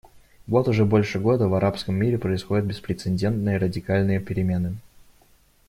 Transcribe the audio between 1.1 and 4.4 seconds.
года в арабском мире происходят беспрецедентные радикальные